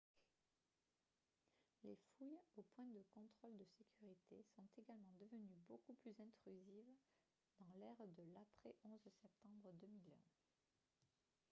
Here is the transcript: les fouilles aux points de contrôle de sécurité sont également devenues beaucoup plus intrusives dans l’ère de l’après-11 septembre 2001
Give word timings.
les 1.83 1.95
fouilles 1.95 2.39
aux 2.57 2.63
points 2.73 2.87
de 2.89 3.03
contrôle 3.13 3.55
de 3.55 3.67
sécurité 3.77 4.43
sont 4.55 4.65
également 4.75 5.11
devenues 5.19 5.53
beaucoup 5.67 5.93
plus 5.93 6.19
intrusives 6.19 6.97
dans 7.59 7.69
l’ère 7.77 8.07
de 8.17 8.23
l’après-11 8.33 8.97
septembre 9.21 9.71
2001 9.73 10.13